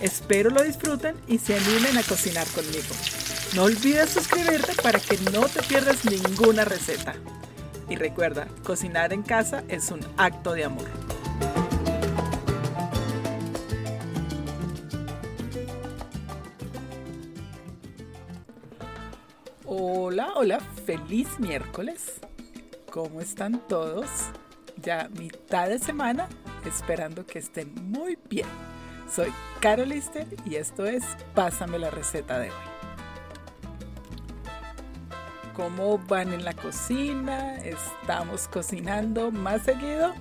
Espero 0.00 0.50
lo 0.50 0.62
disfruten 0.62 1.16
y 1.26 1.38
se 1.38 1.56
animen 1.56 1.96
a 1.96 2.02
cocinar 2.02 2.46
conmigo. 2.48 2.94
No 3.54 3.64
olvides 3.64 4.10
suscribirte 4.10 4.74
para 4.82 4.98
que 4.98 5.16
no 5.32 5.42
te 5.48 5.62
pierdas 5.62 6.04
ninguna 6.04 6.64
receta. 6.64 7.14
Y 7.88 7.96
recuerda, 7.96 8.48
cocinar 8.64 9.12
en 9.12 9.22
casa 9.22 9.62
es 9.68 9.90
un 9.90 10.00
acto 10.16 10.52
de 10.52 10.64
amor. 10.64 10.88
Hola, 19.66 20.32
hola, 20.34 20.60
feliz 20.86 21.38
miércoles. 21.38 22.14
¿Cómo 22.90 23.20
están 23.20 23.60
todos? 23.68 24.06
Ya 24.76 25.08
mitad 25.18 25.68
de 25.68 25.78
semana, 25.78 26.28
esperando 26.64 27.26
que 27.26 27.38
estén 27.38 27.74
muy 27.74 28.18
bien. 28.28 28.46
Soy 29.14 29.32
Carol 29.60 29.90
Lister 29.90 30.26
y 30.44 30.56
esto 30.56 30.86
es 30.86 31.04
Pásame 31.36 31.78
la 31.78 31.88
receta 31.88 32.40
de 32.40 32.50
hoy. 32.50 32.56
¿Cómo 35.54 35.98
van 35.98 36.32
en 36.32 36.44
la 36.44 36.52
cocina? 36.52 37.58
¿Estamos 37.58 38.48
cocinando 38.48 39.30
más 39.30 39.62
seguido? 39.62 40.14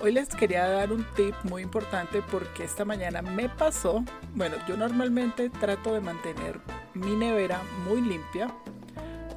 Hoy 0.00 0.12
les 0.12 0.28
quería 0.30 0.66
dar 0.66 0.92
un 0.92 1.04
tip 1.14 1.34
muy 1.42 1.60
importante 1.60 2.22
porque 2.30 2.64
esta 2.64 2.86
mañana 2.86 3.20
me 3.20 3.50
pasó, 3.50 4.02
bueno, 4.34 4.56
yo 4.66 4.78
normalmente 4.78 5.50
trato 5.50 5.92
de 5.92 6.00
mantener 6.00 6.58
mi 6.94 7.14
nevera 7.14 7.60
muy 7.86 8.00
limpia 8.00 8.48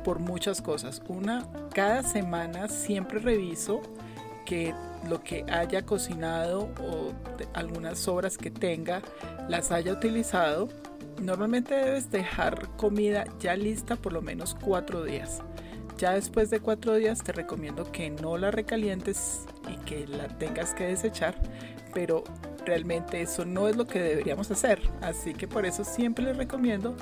por 0.05 0.19
muchas 0.19 0.61
cosas. 0.61 1.01
Una, 1.09 1.45
cada 1.73 2.01
semana 2.01 2.69
siempre 2.69 3.19
reviso 3.19 3.81
que 4.45 4.73
lo 5.07 5.23
que 5.23 5.45
haya 5.51 5.85
cocinado 5.85 6.69
o 6.81 7.13
algunas 7.53 7.99
sobras 7.99 8.37
que 8.37 8.51
tenga 8.51 9.01
las 9.49 9.71
haya 9.71 9.93
utilizado. 9.93 10.69
Normalmente 11.21 11.75
debes 11.75 12.09
dejar 12.11 12.69
comida 12.77 13.25
ya 13.39 13.55
lista 13.55 13.95
por 13.95 14.13
lo 14.13 14.21
menos 14.21 14.55
cuatro 14.55 15.03
días. 15.03 15.41
Ya 15.97 16.13
después 16.13 16.49
de 16.49 16.59
cuatro 16.59 16.95
días 16.95 17.23
te 17.23 17.31
recomiendo 17.31 17.91
que 17.91 18.09
no 18.09 18.37
la 18.37 18.51
recalientes 18.51 19.45
y 19.71 19.77
que 19.85 20.07
la 20.07 20.27
tengas 20.27 20.73
que 20.73 20.85
desechar, 20.85 21.35
pero 21.93 22.23
realmente 22.65 23.21
eso 23.21 23.45
no 23.45 23.67
es 23.67 23.75
lo 23.75 23.85
que 23.85 24.01
deberíamos 24.01 24.49
hacer. 24.51 24.81
Así 25.01 25.33
que 25.33 25.47
por 25.47 25.65
eso 25.65 25.83
siempre 25.83 26.25
les 26.25 26.37
recomiendo 26.37 26.95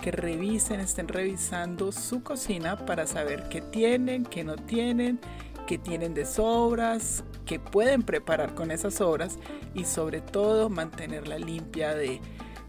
que 0.00 0.10
revisen, 0.10 0.80
estén 0.80 1.08
revisando 1.08 1.90
su 1.90 2.22
cocina 2.22 2.76
para 2.76 3.06
saber 3.06 3.48
qué 3.48 3.60
tienen, 3.60 4.24
qué 4.24 4.44
no 4.44 4.56
tienen, 4.56 5.18
qué 5.66 5.78
tienen 5.78 6.14
de 6.14 6.24
sobras, 6.24 7.24
qué 7.44 7.58
pueden 7.58 8.02
preparar 8.02 8.54
con 8.54 8.70
esas 8.70 8.94
sobras 8.94 9.38
y 9.74 9.84
sobre 9.84 10.20
todo 10.20 10.70
mantenerla 10.70 11.38
limpia 11.38 11.94
de 11.94 12.20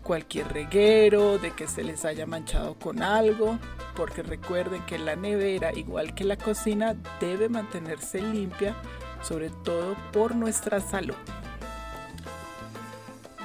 cualquier 0.03 0.51
reguero, 0.51 1.37
de 1.37 1.51
que 1.51 1.67
se 1.67 1.83
les 1.83 2.05
haya 2.05 2.25
manchado 2.25 2.75
con 2.79 3.01
algo, 3.03 3.59
porque 3.95 4.23
recuerden 4.23 4.81
que 4.85 4.97
la 4.97 5.15
nevera, 5.15 5.73
igual 5.73 6.15
que 6.15 6.23
la 6.23 6.37
cocina, 6.37 6.95
debe 7.19 7.49
mantenerse 7.49 8.21
limpia, 8.21 8.75
sobre 9.21 9.49
todo 9.49 9.95
por 10.11 10.35
nuestra 10.35 10.79
salud. 10.79 11.15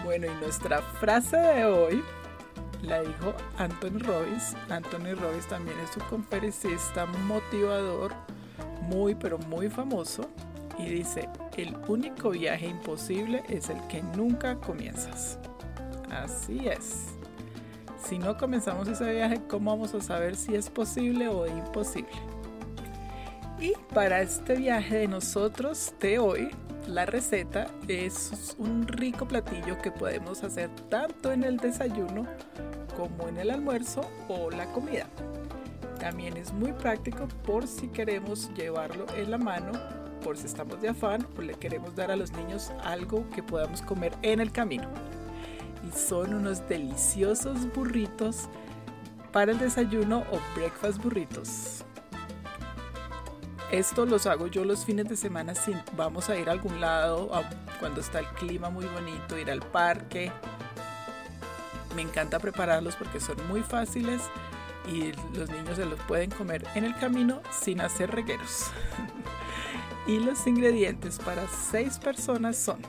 Bueno, 0.04 0.26
y 0.26 0.34
nuestra 0.42 0.82
frase 0.82 1.36
de 1.36 1.64
hoy 1.66 2.02
la 2.82 3.02
dijo 3.02 3.34
Anthony 3.58 3.98
Robbins. 3.98 4.56
Anthony 4.68 5.14
Robbins 5.14 5.46
también 5.46 5.78
es 5.80 5.96
un 5.96 6.04
conferencista 6.04 7.06
motivador 7.06 8.12
muy 8.88 9.14
pero 9.14 9.38
muy 9.38 9.68
famoso 9.68 10.28
y 10.78 10.86
dice, 10.86 11.28
el 11.56 11.76
único 11.88 12.30
viaje 12.30 12.66
imposible 12.66 13.42
es 13.48 13.70
el 13.70 13.80
que 13.88 14.02
nunca 14.16 14.56
comienzas. 14.56 15.38
Así 16.10 16.68
es. 16.68 17.14
Si 18.02 18.18
no 18.18 18.36
comenzamos 18.36 18.88
ese 18.88 19.12
viaje, 19.12 19.40
¿cómo 19.48 19.70
vamos 19.70 19.94
a 19.94 20.00
saber 20.00 20.36
si 20.36 20.54
es 20.54 20.68
posible 20.68 21.28
o 21.28 21.46
imposible? 21.46 22.10
Y 23.60 23.72
para 23.94 24.20
este 24.22 24.56
viaje 24.56 24.98
de 24.98 25.08
nosotros 25.08 25.94
de 26.00 26.18
hoy, 26.18 26.50
la 26.88 27.06
receta 27.06 27.68
es 27.86 28.56
un 28.58 28.88
rico 28.88 29.28
platillo 29.28 29.80
que 29.80 29.92
podemos 29.92 30.42
hacer 30.42 30.68
tanto 30.88 31.30
en 31.30 31.44
el 31.44 31.58
desayuno 31.58 32.26
como 32.96 33.28
en 33.28 33.38
el 33.38 33.50
almuerzo 33.50 34.02
o 34.28 34.50
la 34.50 34.66
comida. 34.72 35.06
También 36.02 36.36
es 36.36 36.52
muy 36.52 36.72
práctico 36.72 37.28
por 37.46 37.68
si 37.68 37.86
queremos 37.86 38.52
llevarlo 38.54 39.06
en 39.14 39.30
la 39.30 39.38
mano, 39.38 39.70
por 40.24 40.36
si 40.36 40.46
estamos 40.46 40.82
de 40.82 40.88
afán 40.88 41.24
o 41.38 41.42
le 41.42 41.54
queremos 41.54 41.94
dar 41.94 42.10
a 42.10 42.16
los 42.16 42.32
niños 42.32 42.72
algo 42.82 43.24
que 43.30 43.40
podamos 43.40 43.82
comer 43.82 44.12
en 44.22 44.40
el 44.40 44.50
camino. 44.50 44.88
Y 45.88 45.96
son 45.96 46.34
unos 46.34 46.68
deliciosos 46.68 47.72
burritos 47.72 48.48
para 49.30 49.52
el 49.52 49.60
desayuno 49.60 50.24
o 50.32 50.40
breakfast 50.56 51.00
burritos. 51.00 51.84
Esto 53.70 54.04
los 54.04 54.26
hago 54.26 54.48
yo 54.48 54.64
los 54.64 54.84
fines 54.84 55.08
de 55.08 55.16
semana 55.16 55.54
si 55.54 55.72
vamos 55.96 56.28
a 56.28 56.36
ir 56.36 56.48
a 56.48 56.52
algún 56.52 56.80
lado, 56.80 57.30
cuando 57.78 58.00
está 58.00 58.18
el 58.18 58.26
clima 58.30 58.70
muy 58.70 58.86
bonito, 58.86 59.38
ir 59.38 59.52
al 59.52 59.60
parque. 59.60 60.32
Me 61.94 62.02
encanta 62.02 62.40
prepararlos 62.40 62.96
porque 62.96 63.20
son 63.20 63.36
muy 63.46 63.62
fáciles 63.62 64.20
y 64.86 65.12
los 65.36 65.48
niños 65.50 65.76
se 65.76 65.84
los 65.84 65.98
pueden 66.00 66.30
comer 66.30 66.66
en 66.74 66.84
el 66.84 66.96
camino 66.96 67.40
sin 67.50 67.80
hacer 67.80 68.10
regueros. 68.10 68.70
y 70.06 70.18
los 70.18 70.46
ingredientes 70.46 71.18
para 71.18 71.46
6 71.46 71.98
personas 71.98 72.56
son 72.56 72.80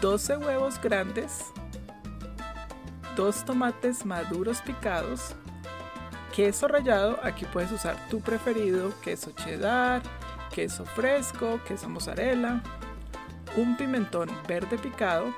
12 0.00 0.36
huevos 0.38 0.80
grandes, 0.80 1.46
2 3.16 3.44
tomates 3.44 4.06
maduros 4.06 4.60
picados, 4.60 5.34
queso 6.34 6.68
rallado, 6.68 7.18
aquí 7.24 7.44
puedes 7.46 7.72
usar 7.72 7.96
tu 8.08 8.20
preferido, 8.20 8.92
queso 9.02 9.32
cheddar, 9.32 10.02
queso 10.54 10.84
fresco, 10.84 11.60
queso 11.66 11.88
mozzarella, 11.88 12.62
un 13.56 13.76
pimentón 13.76 14.30
verde 14.46 14.78
picado, 14.78 15.34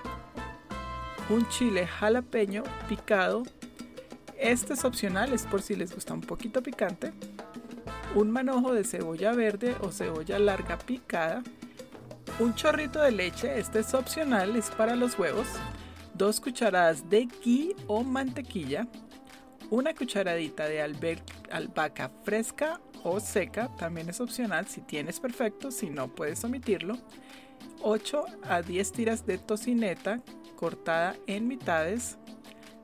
un 1.30 1.48
chile 1.48 1.86
jalapeño 1.86 2.64
picado, 2.86 3.44
este 4.40 4.74
es 4.74 4.84
opcional, 4.84 5.32
es 5.32 5.44
por 5.44 5.62
si 5.62 5.76
les 5.76 5.94
gusta 5.94 6.14
un 6.14 6.22
poquito 6.22 6.62
picante, 6.62 7.12
un 8.14 8.30
manojo 8.30 8.72
de 8.72 8.84
cebolla 8.84 9.32
verde 9.32 9.76
o 9.82 9.92
cebolla 9.92 10.38
larga 10.38 10.78
picada, 10.78 11.42
un 12.38 12.54
chorrito 12.54 13.00
de 13.00 13.12
leche, 13.12 13.58
este 13.58 13.80
es 13.80 13.92
opcional, 13.94 14.56
es 14.56 14.70
para 14.70 14.96
los 14.96 15.18
huevos, 15.18 15.46
dos 16.14 16.40
cucharadas 16.40 17.08
de 17.08 17.28
ghee 17.44 17.76
o 17.86 18.02
mantequilla, 18.02 18.88
una 19.70 19.94
cucharadita 19.94 20.64
de 20.64 20.82
albahaca 21.50 22.10
fresca 22.24 22.80
o 23.04 23.20
seca, 23.20 23.68
también 23.76 24.08
es 24.08 24.20
opcional 24.20 24.66
si 24.66 24.80
tienes 24.80 25.20
perfecto, 25.20 25.70
si 25.70 25.90
no 25.90 26.08
puedes 26.08 26.42
omitirlo. 26.44 26.96
8 27.82 28.24
a 28.42 28.62
10 28.62 28.92
tiras 28.92 29.26
de 29.26 29.38
tocineta 29.38 30.20
cortada 30.56 31.16
en 31.26 31.48
mitades, 31.48 32.18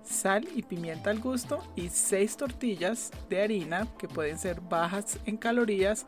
sal 0.07 0.49
y 0.55 0.63
pimienta 0.63 1.11
al 1.11 1.21
gusto 1.21 1.63
y 1.77 1.89
6 1.89 2.37
tortillas 2.37 3.11
de 3.29 3.43
harina 3.43 3.87
que 3.99 4.09
pueden 4.09 4.39
ser 4.39 4.61
bajas 4.61 5.19
en 5.27 5.37
calorías. 5.37 6.07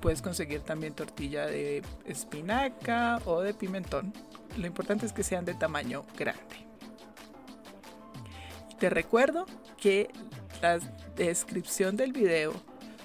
Puedes 0.00 0.22
conseguir 0.22 0.60
también 0.60 0.94
tortilla 0.94 1.46
de 1.46 1.82
espinaca 2.04 3.20
o 3.24 3.40
de 3.40 3.54
pimentón. 3.54 4.12
Lo 4.58 4.66
importante 4.66 5.06
es 5.06 5.12
que 5.12 5.22
sean 5.22 5.44
de 5.44 5.54
tamaño 5.54 6.04
grande. 6.16 6.66
Te 8.78 8.90
recuerdo 8.90 9.46
que 9.76 10.10
la 10.60 10.78
descripción 11.16 11.96
del 11.96 12.12
video 12.12 12.52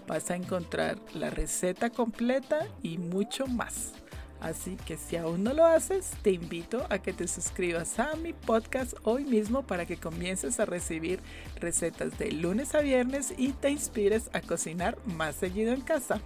vas 0.08 0.32
a 0.32 0.36
encontrar 0.36 0.98
la 1.14 1.30
receta 1.30 1.90
completa 1.90 2.68
y 2.82 2.98
mucho 2.98 3.46
más. 3.48 3.94
Así 4.42 4.78
que 4.78 4.96
si 4.96 5.18
aún 5.18 5.44
no 5.44 5.54
lo 5.54 5.66
haces, 5.66 6.12
te 6.22 6.32
invito 6.32 6.86
a 6.90 7.00
que 7.00 7.12
te 7.12 7.28
suscribas 7.28 8.00
a 8.00 8.16
mi 8.16 8.32
podcast 8.32 8.94
hoy 9.04 9.26
mismo 9.26 9.64
para 9.64 9.86
que 9.86 9.98
comiences 9.98 10.60
a 10.62 10.66
recibir 10.66 11.20
recetas 11.58 12.18
de 12.18 12.32
lunes 12.32 12.74
a 12.74 12.80
viernes 12.80 13.34
y 13.38 13.52
te 13.52 13.70
inspires 13.70 14.30
a 14.32 14.40
cocinar 14.40 14.98
más 15.06 15.36
seguido 15.36 15.74
en 15.74 15.82
casa. 15.82 16.22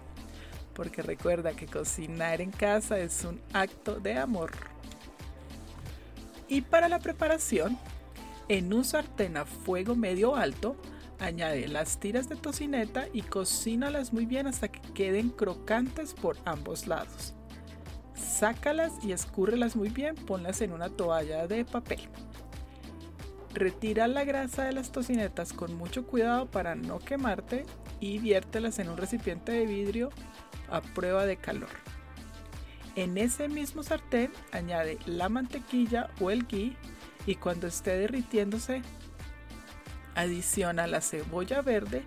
Porque 0.76 1.02
recuerda 1.02 1.54
que 1.54 1.66
cocinar 1.66 2.40
en 2.40 2.52
casa 2.52 3.00
es 3.00 3.24
un 3.24 3.42
acto 3.52 4.00
de 4.00 4.18
amor. 4.18 4.52
Y 6.48 6.62
para 6.62 6.88
la 6.88 7.00
preparación, 7.00 7.80
En 8.50 8.74
un 8.74 8.84
sartén 8.84 9.38
a 9.38 9.46
fuego 9.46 9.96
medio 9.96 10.36
alto, 10.36 10.76
añade 11.18 11.70
las 11.70 11.98
tiras 12.00 12.28
de 12.28 12.36
tocineta 12.36 13.08
y 13.14 13.22
cocínalas 13.22 14.12
muy 14.12 14.26
bien 14.26 14.48
hasta 14.48 14.68
que 14.68 14.82
queden 14.94 15.30
crocantes 15.30 16.14
por 16.14 16.36
ambos 16.44 16.86
lados. 16.86 17.34
Sácalas 18.16 18.94
y 19.04 19.12
escúrrelas 19.12 19.76
muy 19.76 19.90
bien, 19.90 20.16
ponlas 20.16 20.62
en 20.62 20.72
una 20.72 20.90
toalla 20.90 21.48
de 21.48 21.66
papel. 21.66 22.02
Retira 23.54 24.08
la 24.08 24.24
grasa 24.24 24.64
de 24.64 24.74
las 24.74 24.92
tocinetas 24.92 25.54
con 25.54 25.76
mucho 25.76 26.06
cuidado 26.06 26.48
para 26.48 26.76
no 26.76 27.00
quemarte 27.00 27.66
y 28.00 28.18
viértelas 28.18 28.80
en 28.80 28.90
un 28.90 28.98
recipiente 28.98 29.52
de 29.52 29.66
vidrio 29.66 30.10
a 30.70 30.82
prueba 30.82 31.26
de 31.26 31.38
calor. 31.38 31.70
En 32.96 33.18
ese 33.18 33.50
mismo 33.50 33.84
sartén 33.84 34.32
añade 34.52 35.00
la 35.06 35.30
mantequilla 35.30 36.10
o 36.20 36.32
el 36.32 36.46
ghee 36.46 36.76
y 37.26 37.36
cuando 37.36 37.68
esté 37.68 37.98
derritiéndose 37.98 38.82
adiciona 40.16 40.88
la 40.88 41.02
cebolla 41.02 41.62
verde, 41.62 42.04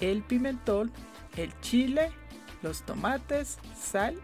el 0.00 0.22
pimentón, 0.22 0.92
el 1.36 1.58
chile, 1.60 2.10
los 2.62 2.82
tomates, 2.84 3.58
sal, 3.78 4.16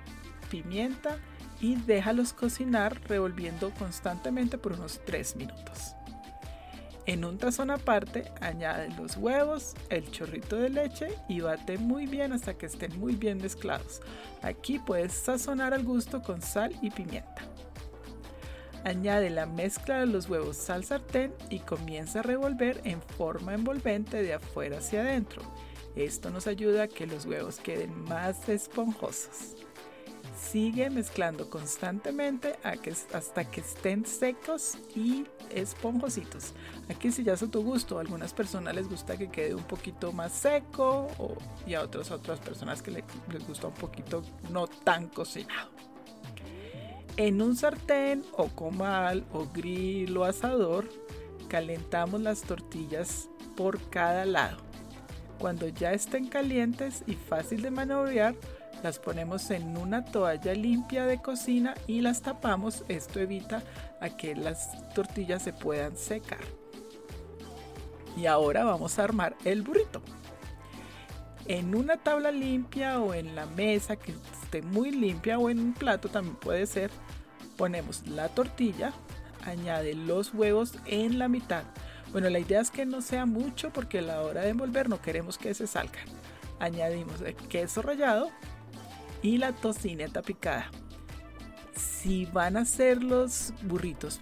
pimienta 0.62 1.18
y 1.60 1.76
déjalos 1.76 2.32
cocinar 2.32 2.98
revolviendo 3.08 3.70
constantemente 3.78 4.56
por 4.56 4.72
unos 4.72 5.00
3 5.04 5.36
minutos. 5.36 5.94
En 7.04 7.24
un 7.24 7.38
tazón 7.38 7.70
aparte, 7.70 8.32
añade 8.40 8.88
los 8.96 9.16
huevos, 9.16 9.74
el 9.90 10.10
chorrito 10.10 10.56
de 10.56 10.70
leche 10.70 11.08
y 11.28 11.40
bate 11.40 11.78
muy 11.78 12.06
bien 12.06 12.32
hasta 12.32 12.54
que 12.54 12.66
estén 12.66 12.98
muy 12.98 13.14
bien 13.14 13.38
mezclados. 13.38 14.00
Aquí 14.42 14.78
puedes 14.78 15.12
sazonar 15.12 15.74
al 15.74 15.84
gusto 15.84 16.22
con 16.22 16.40
sal 16.40 16.74
y 16.80 16.90
pimienta. 16.90 17.42
Añade 18.84 19.30
la 19.30 19.46
mezcla 19.46 20.00
de 20.00 20.06
los 20.06 20.28
huevos 20.28 20.70
al 20.70 20.84
sartén 20.84 21.34
y 21.50 21.58
comienza 21.60 22.20
a 22.20 22.22
revolver 22.22 22.80
en 22.84 23.02
forma 23.02 23.54
envolvente 23.54 24.22
de 24.22 24.34
afuera 24.34 24.78
hacia 24.78 25.02
adentro. 25.02 25.42
Esto 25.94 26.30
nos 26.30 26.46
ayuda 26.46 26.84
a 26.84 26.88
que 26.88 27.06
los 27.06 27.26
huevos 27.26 27.58
queden 27.58 28.04
más 28.04 28.48
esponjosos. 28.48 29.65
Sigue 30.36 30.90
mezclando 30.90 31.48
constantemente 31.48 32.56
hasta 32.62 33.44
que 33.50 33.60
estén 33.60 34.04
secos 34.04 34.76
y 34.94 35.24
esponjositos. 35.50 36.52
Aquí 36.90 37.10
si 37.10 37.24
ya 37.24 37.32
es 37.32 37.42
a 37.42 37.50
tu 37.50 37.62
gusto, 37.62 37.96
a 37.96 38.02
algunas 38.02 38.34
personas 38.34 38.74
les 38.74 38.88
gusta 38.88 39.16
que 39.16 39.28
quede 39.28 39.54
un 39.54 39.64
poquito 39.64 40.12
más 40.12 40.32
seco 40.32 41.08
y 41.66 41.74
a 41.74 41.82
otras 41.82 42.10
otras 42.10 42.38
personas 42.38 42.82
que 42.82 42.90
les 42.90 43.48
gusta 43.48 43.68
un 43.68 43.74
poquito 43.74 44.22
no 44.50 44.66
tan 44.66 45.08
cocinado. 45.08 45.70
En 47.16 47.40
un 47.40 47.56
sartén 47.56 48.22
o 48.32 48.48
comal 48.48 49.24
o 49.32 49.46
grill 49.46 50.14
o 50.18 50.24
asador, 50.24 50.86
calentamos 51.48 52.20
las 52.20 52.42
tortillas 52.42 53.30
por 53.56 53.80
cada 53.88 54.26
lado. 54.26 54.58
Cuando 55.38 55.66
ya 55.68 55.92
estén 55.92 56.28
calientes 56.28 57.02
y 57.06 57.14
fácil 57.14 57.62
de 57.62 57.70
maniobrar, 57.70 58.34
las 58.86 59.00
ponemos 59.00 59.50
en 59.50 59.76
una 59.76 60.04
toalla 60.04 60.54
limpia 60.54 61.06
de 61.06 61.20
cocina 61.20 61.74
y 61.88 62.02
las 62.02 62.22
tapamos. 62.22 62.84
Esto 62.86 63.18
evita 63.18 63.60
a 64.00 64.10
que 64.10 64.36
las 64.36 64.88
tortillas 64.94 65.42
se 65.42 65.52
puedan 65.52 65.96
secar. 65.96 66.38
Y 68.16 68.26
ahora 68.26 68.62
vamos 68.62 68.96
a 68.96 69.02
armar 69.02 69.34
el 69.44 69.62
burrito. 69.62 70.02
En 71.46 71.74
una 71.74 71.96
tabla 71.96 72.30
limpia 72.30 73.00
o 73.00 73.12
en 73.12 73.34
la 73.34 73.46
mesa 73.46 73.96
que 73.96 74.14
esté 74.44 74.62
muy 74.62 74.92
limpia 74.92 75.36
o 75.36 75.50
en 75.50 75.58
un 75.58 75.72
plato 75.72 76.08
también 76.08 76.36
puede 76.36 76.64
ser, 76.66 76.92
ponemos 77.56 78.06
la 78.06 78.28
tortilla, 78.28 78.92
añade 79.44 79.94
los 79.94 80.32
huevos 80.32 80.74
en 80.84 81.18
la 81.18 81.26
mitad. 81.26 81.64
Bueno, 82.12 82.30
la 82.30 82.38
idea 82.38 82.60
es 82.60 82.70
que 82.70 82.86
no 82.86 83.02
sea 83.02 83.26
mucho 83.26 83.72
porque 83.72 83.98
a 83.98 84.02
la 84.02 84.22
hora 84.22 84.42
de 84.42 84.50
envolver 84.50 84.88
no 84.88 85.02
queremos 85.02 85.38
que 85.38 85.54
se 85.54 85.66
salgan. 85.66 86.06
Añadimos 86.60 87.20
el 87.20 87.34
queso 87.34 87.82
rallado 87.82 88.30
y 89.26 89.38
la 89.38 89.52
tocineta 89.52 90.22
picada. 90.22 90.70
Si 91.74 92.26
van 92.26 92.56
a 92.56 92.60
hacer 92.60 93.02
los 93.02 93.52
burritos 93.62 94.20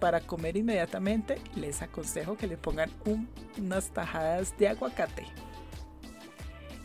para 0.00 0.20
comer 0.20 0.56
inmediatamente, 0.56 1.36
les 1.54 1.82
aconsejo 1.82 2.38
que 2.38 2.46
le 2.46 2.56
pongan 2.56 2.90
unas 3.58 3.90
tajadas 3.90 4.56
de 4.56 4.68
aguacate. 4.68 5.26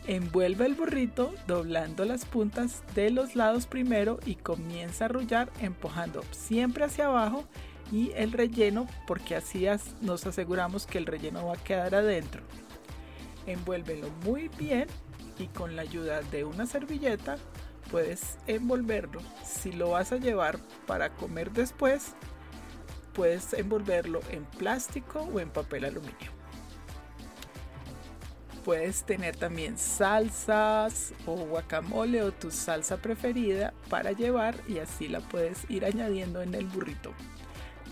Envuelve 0.06 0.66
el 0.66 0.74
burrito 0.74 1.32
doblando 1.46 2.04
las 2.04 2.26
puntas 2.26 2.82
de 2.94 3.10
los 3.10 3.36
lados 3.36 3.66
primero 3.66 4.18
y 4.26 4.34
comienza 4.34 5.04
a 5.04 5.06
arrullar 5.06 5.50
empujando 5.60 6.22
siempre 6.30 6.84
hacia 6.84 7.06
abajo 7.06 7.44
y 7.90 8.10
el 8.16 8.32
relleno 8.32 8.86
porque 9.06 9.34
así 9.34 9.66
nos 10.02 10.26
aseguramos 10.26 10.86
que 10.86 10.98
el 10.98 11.06
relleno 11.06 11.46
va 11.46 11.54
a 11.54 11.64
quedar 11.64 11.94
adentro. 11.94 12.42
Envuélvelo 13.46 14.10
muy 14.24 14.48
bien 14.58 14.88
y 15.38 15.46
con 15.48 15.76
la 15.76 15.82
ayuda 15.82 16.20
de 16.22 16.44
una 16.44 16.66
servilleta 16.66 17.36
puedes 17.90 18.38
envolverlo. 18.46 19.20
Si 19.44 19.72
lo 19.72 19.90
vas 19.90 20.12
a 20.12 20.16
llevar 20.16 20.58
para 20.86 21.10
comer 21.10 21.52
después, 21.52 22.14
puedes 23.12 23.52
envolverlo 23.52 24.20
en 24.30 24.44
plástico 24.44 25.20
o 25.20 25.40
en 25.40 25.50
papel 25.50 25.84
aluminio. 25.84 26.30
Puedes 28.64 29.02
tener 29.02 29.36
también 29.36 29.76
salsas 29.76 31.12
o 31.26 31.34
guacamole 31.34 32.22
o 32.22 32.32
tu 32.32 32.52
salsa 32.52 32.96
preferida 32.96 33.74
para 33.90 34.12
llevar 34.12 34.54
y 34.68 34.78
así 34.78 35.08
la 35.08 35.20
puedes 35.20 35.68
ir 35.68 35.84
añadiendo 35.84 36.42
en 36.42 36.54
el 36.54 36.66
burrito. 36.66 37.12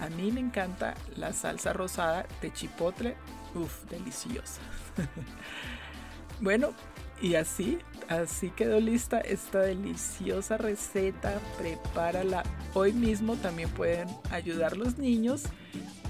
A 0.00 0.08
mí 0.10 0.31
me 0.31 0.40
encanta 0.40 0.94
la 1.16 1.32
salsa 1.32 1.72
rosada 1.72 2.26
de 2.40 2.52
chipotle. 2.52 3.16
Uf, 3.54 3.84
deliciosa. 3.90 4.60
bueno, 6.40 6.72
y 7.20 7.34
así, 7.34 7.78
así 8.11 8.51
quedó 8.51 8.79
lista 8.79 9.21
esta 9.21 9.61
deliciosa 9.61 10.59
receta. 10.59 11.41
Prepárala 11.57 12.43
hoy 12.75 12.93
mismo. 12.93 13.37
También 13.37 13.71
pueden 13.71 14.09
ayudar 14.31 14.77
los 14.77 14.99
niños. 14.99 15.45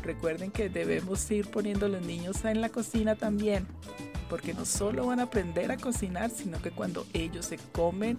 Recuerden 0.02 0.50
que 0.50 0.69
debemos 0.69 1.31
ir 1.31 1.49
poniendo 1.49 1.87
a 1.87 1.91
los 1.91 2.02
niños 2.02 2.44
en 2.44 2.61
la 2.61 2.70
cocina 2.70 3.14
también 3.14 3.69
porque 4.31 4.55
no 4.55 4.64
solo 4.64 5.06
van 5.06 5.19
a 5.19 5.25
aprender 5.25 5.73
a 5.73 5.76
cocinar, 5.76 6.31
sino 6.31 6.62
que 6.62 6.70
cuando 6.70 7.05
ellos 7.12 7.47
se 7.47 7.58
comen 7.73 8.17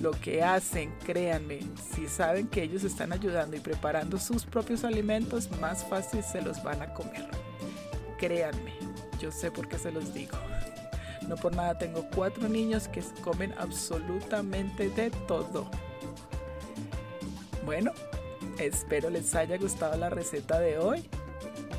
lo 0.00 0.12
que 0.12 0.44
hacen, 0.44 0.92
créanme, 1.04 1.60
si 1.94 2.06
saben 2.06 2.46
que 2.46 2.62
ellos 2.62 2.84
están 2.84 3.12
ayudando 3.12 3.56
y 3.56 3.60
preparando 3.60 4.18
sus 4.18 4.44
propios 4.44 4.84
alimentos, 4.84 5.50
más 5.58 5.84
fácil 5.84 6.22
se 6.22 6.42
los 6.42 6.62
van 6.62 6.82
a 6.82 6.92
comer. 6.92 7.26
Créanme, 8.18 8.74
yo 9.20 9.32
sé 9.32 9.50
por 9.50 9.66
qué 9.68 9.78
se 9.78 9.90
los 9.90 10.14
digo. 10.14 10.36
No 11.28 11.36
por 11.36 11.54
nada 11.54 11.76
tengo 11.76 12.08
cuatro 12.14 12.48
niños 12.48 12.88
que 12.88 13.02
comen 13.22 13.54
absolutamente 13.58 14.88
de 14.88 15.10
todo. 15.10 15.70
Bueno, 17.66 17.92
espero 18.58 19.10
les 19.10 19.34
haya 19.34 19.58
gustado 19.58 19.96
la 19.98 20.08
receta 20.08 20.58
de 20.58 20.78
hoy. 20.78 21.06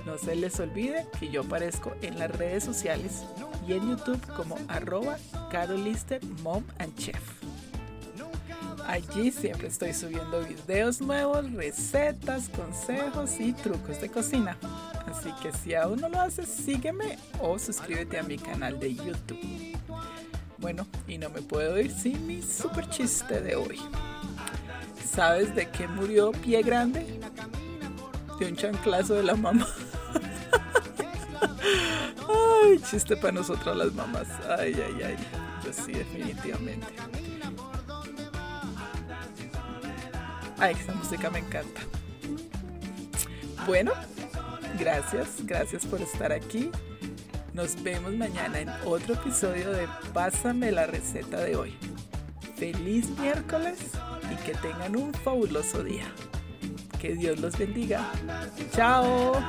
No 0.05 0.17
se 0.17 0.35
les 0.35 0.59
olvide 0.59 1.07
que 1.19 1.29
yo 1.29 1.41
aparezco 1.41 1.93
en 2.01 2.19
las 2.19 2.31
redes 2.31 2.63
sociales 2.63 3.23
y 3.67 3.73
en 3.73 3.89
YouTube 3.89 4.21
como 4.35 4.57
arroba 4.67 5.17
Carolister 5.51 6.23
Mom 6.43 6.63
and 6.77 6.95
Chef. 6.95 7.38
Allí 8.89 9.31
siempre 9.31 9.67
estoy 9.67 9.93
subiendo 9.93 10.41
videos 10.41 10.99
nuevos, 10.99 11.53
recetas, 11.53 12.49
consejos 12.49 13.39
y 13.39 13.53
trucos 13.53 14.01
de 14.01 14.09
cocina. 14.09 14.57
Así 15.05 15.29
que 15.43 15.51
si 15.51 15.75
aún 15.75 16.01
no 16.01 16.09
lo 16.09 16.19
haces, 16.19 16.49
sígueme 16.49 17.19
o 17.39 17.59
suscríbete 17.59 18.17
a 18.17 18.23
mi 18.23 18.39
canal 18.39 18.79
de 18.79 18.95
YouTube. 18.95 19.77
Bueno, 20.57 20.87
y 21.07 21.19
no 21.19 21.29
me 21.29 21.43
puedo 21.43 21.79
ir 21.79 21.91
sin 21.91 22.25
mi 22.25 22.41
super 22.41 22.89
chiste 22.89 23.41
de 23.41 23.55
hoy. 23.57 23.79
¿Sabes 25.07 25.53
de 25.53 25.69
qué 25.69 25.87
murió 25.87 26.31
Pie 26.31 26.63
Grande? 26.63 27.19
De 28.39 28.47
un 28.47 28.55
chanclazo 28.55 29.13
de 29.13 29.23
la 29.23 29.35
mamá. 29.35 29.67
Ay, 32.27 32.79
chiste 32.89 33.15
para 33.17 33.33
nosotros 33.33 33.77
las 33.77 33.93
mamás. 33.93 34.27
Ay, 34.57 34.73
ay, 34.73 35.03
ay. 35.03 35.15
Pues 35.61 35.75
sí, 35.75 35.91
definitivamente. 35.91 36.87
Ay, 40.59 40.75
esa 40.79 40.93
música 40.93 41.29
me 41.29 41.39
encanta. 41.39 41.81
Bueno, 43.65 43.93
gracias, 44.77 45.45
gracias 45.45 45.85
por 45.85 46.01
estar 46.01 46.31
aquí. 46.31 46.71
Nos 47.53 47.81
vemos 47.81 48.13
mañana 48.13 48.59
en 48.59 48.69
otro 48.85 49.15
episodio 49.15 49.71
de 49.71 49.87
Pásame 50.13 50.71
la 50.71 50.85
receta 50.85 51.39
de 51.41 51.55
hoy. 51.55 51.77
Feliz 52.57 53.09
miércoles 53.19 53.79
y 54.31 54.35
que 54.45 54.53
tengan 54.55 54.95
un 54.95 55.13
fabuloso 55.13 55.83
día. 55.83 56.05
Que 56.99 57.15
Dios 57.15 57.39
los 57.39 57.57
bendiga. 57.57 58.11
Chao. 58.75 59.41